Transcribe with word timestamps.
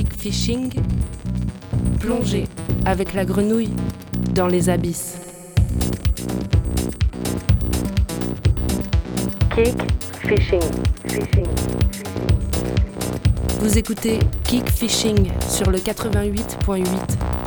kick 0.00 0.14
fishing, 0.14 0.72
plongez 1.98 2.46
avec 2.86 3.12
la 3.12 3.26
grenouille 3.26 3.74
dans 4.34 4.46
les 4.46 4.70
abysses. 4.70 5.18
Kick 9.54 9.76
fishing, 10.22 10.62
fishing. 11.06 11.46
Vous 13.60 13.76
écoutez 13.76 14.18
Kick 14.44 14.70
Fishing 14.70 15.30
sur 15.46 15.70
le 15.70 15.76
88.8. 15.76 17.39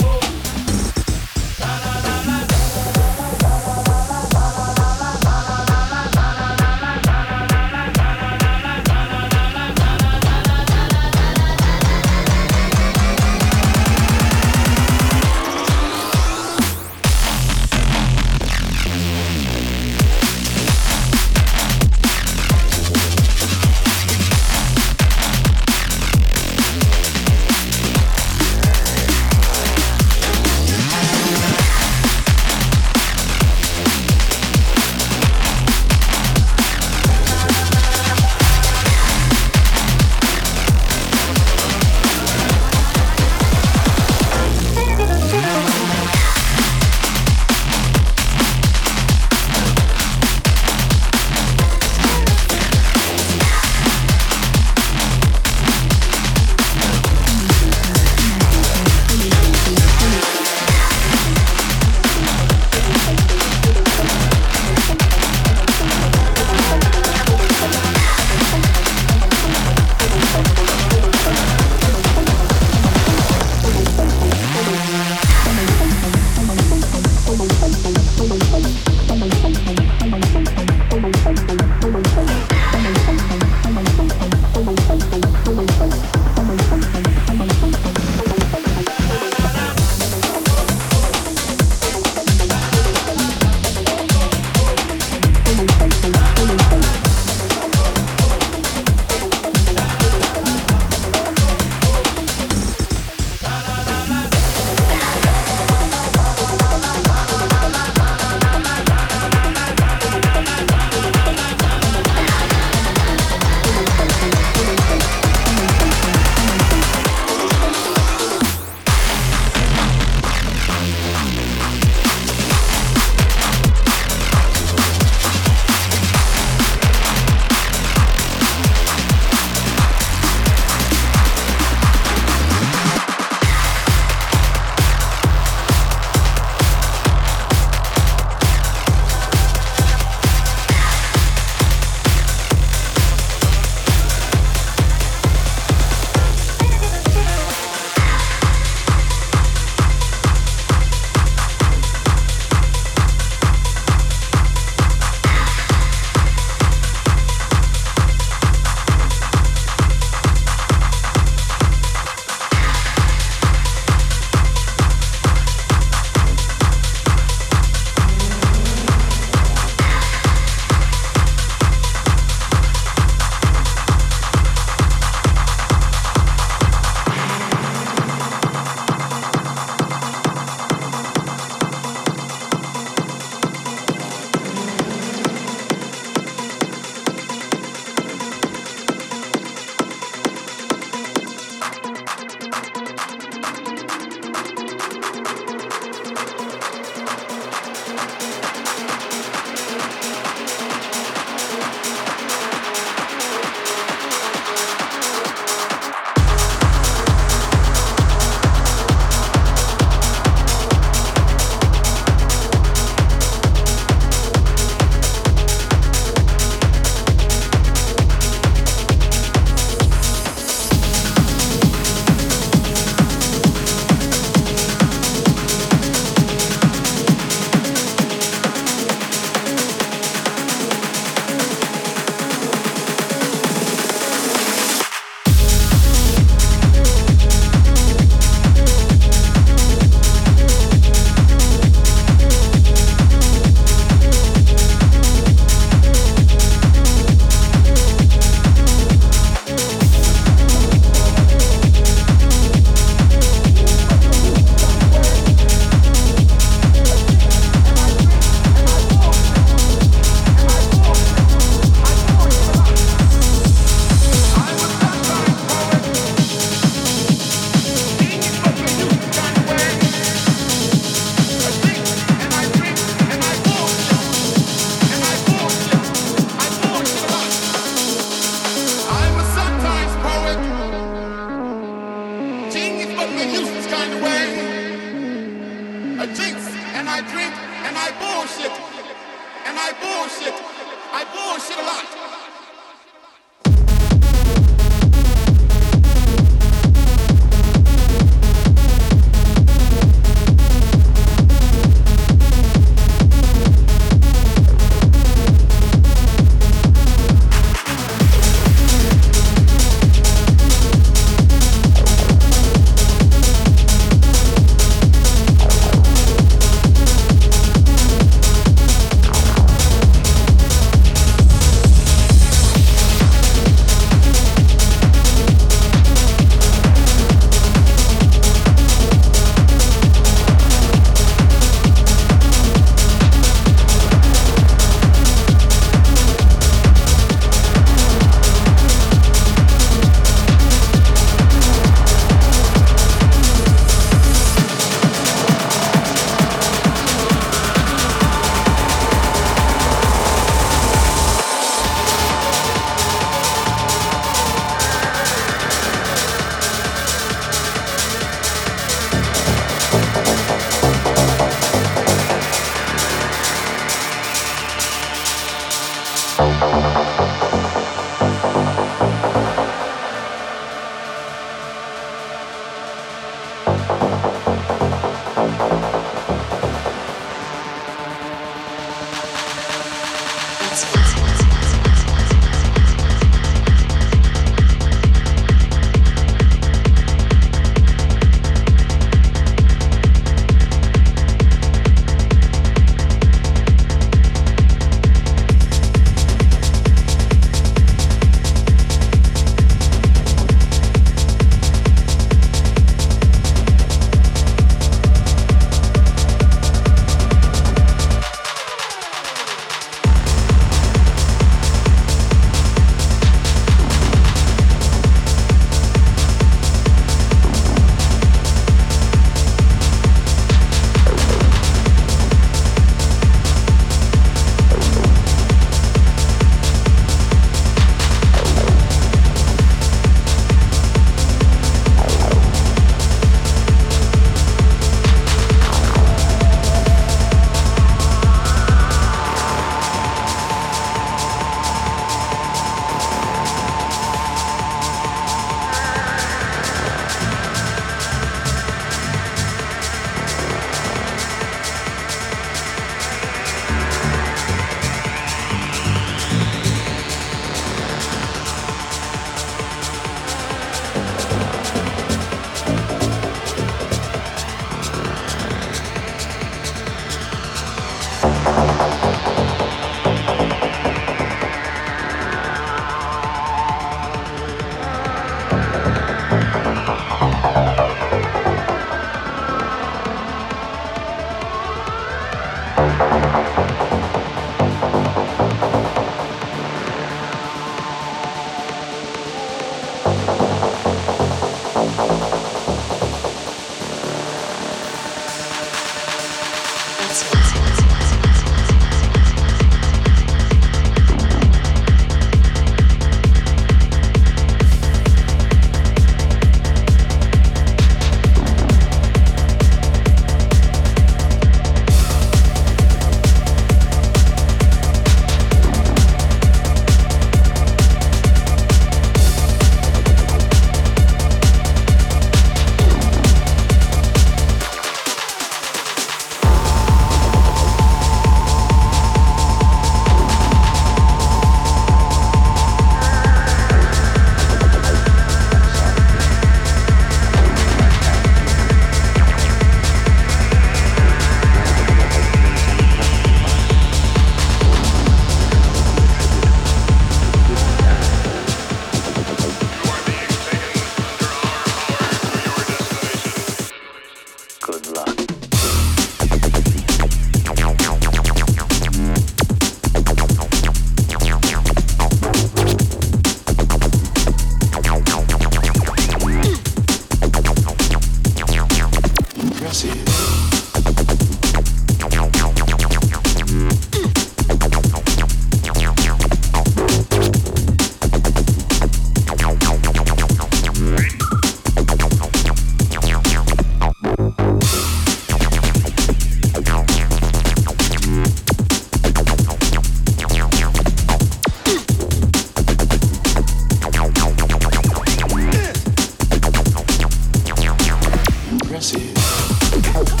Impressive. 598.31 600.00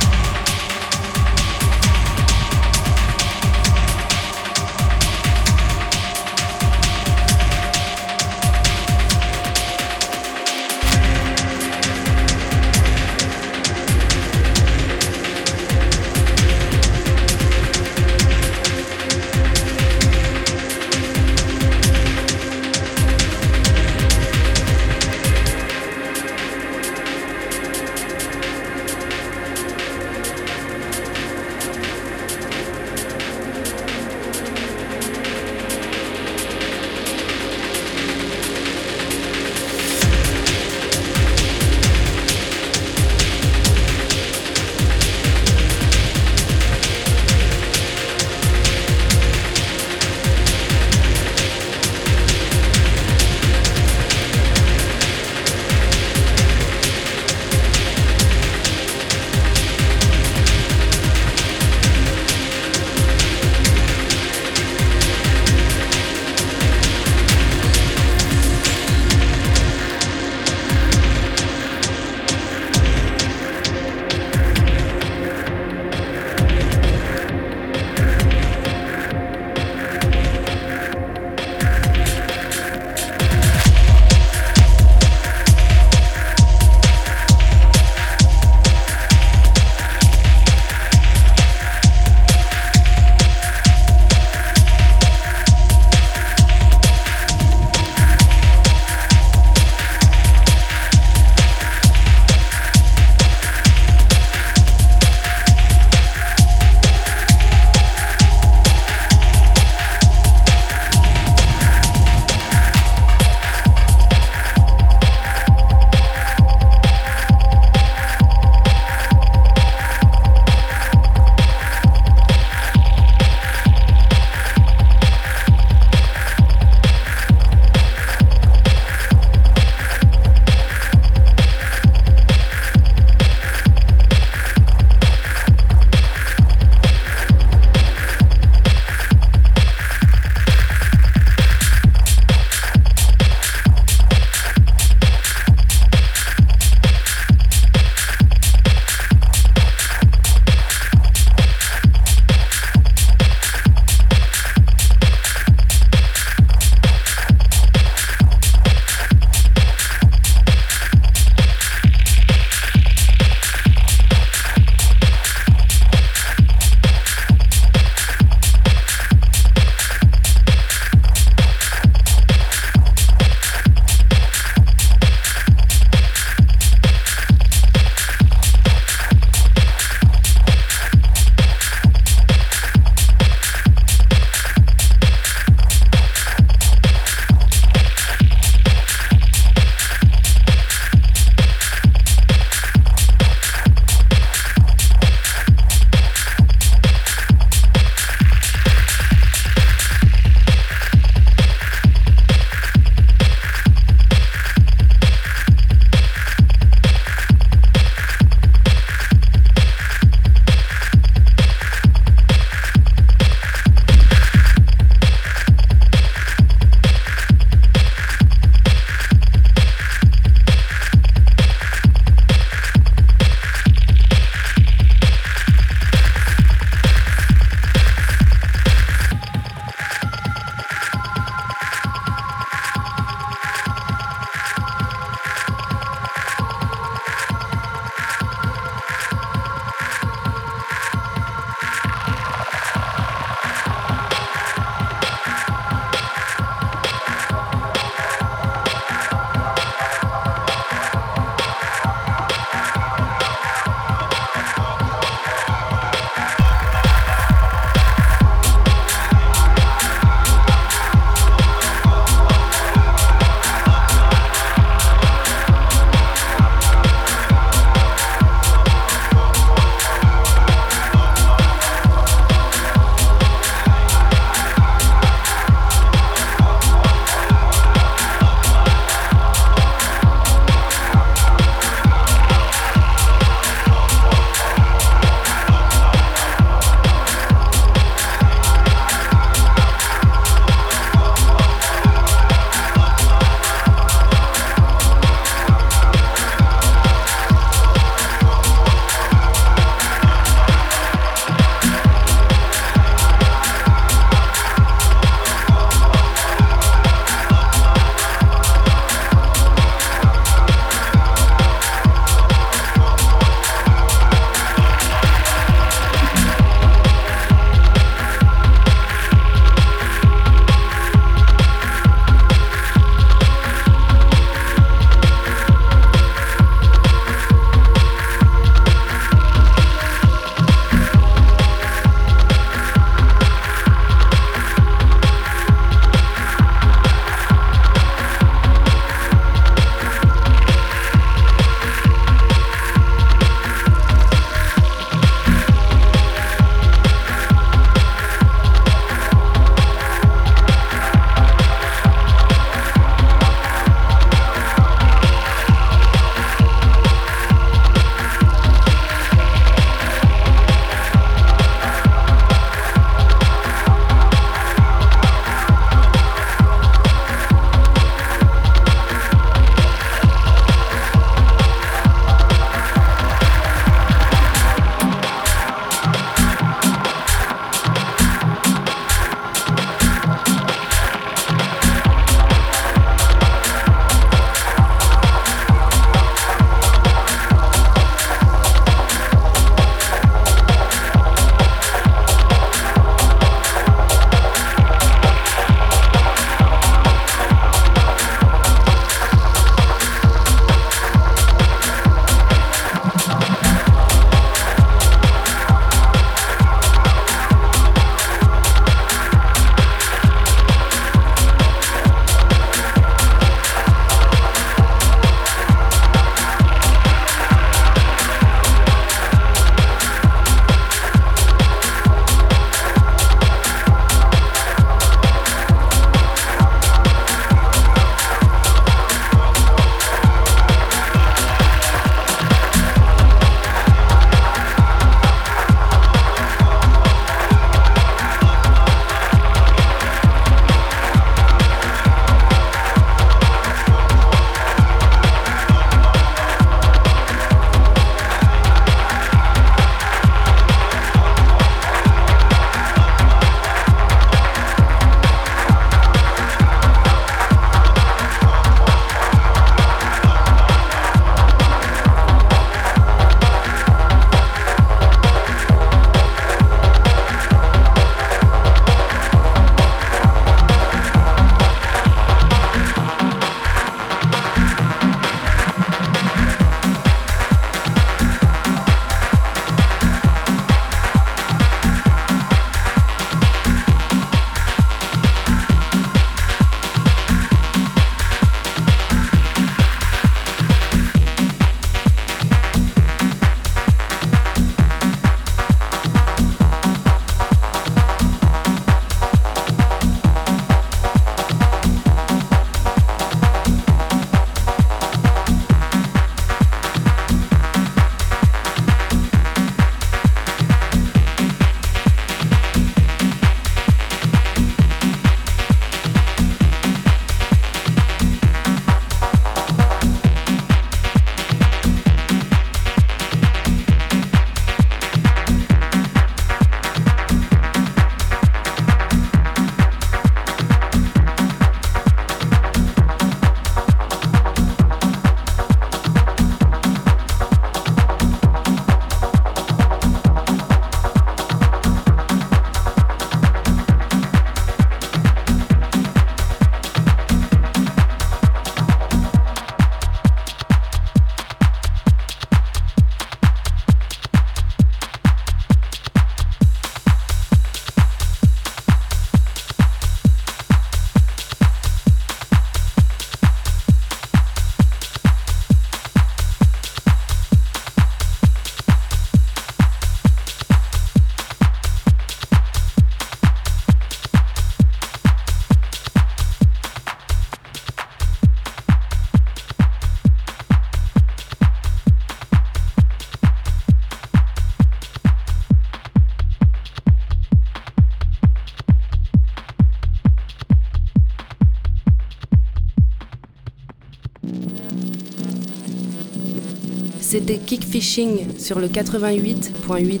C'était 597.14 597.38
Kickfishing 597.38 598.40
sur 598.40 598.58
le 598.58 598.66
88.8. 598.66 600.00